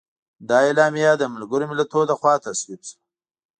[0.49, 2.97] دا اعلامیه د ملګرو ملتونو لخوا تصویب شوه.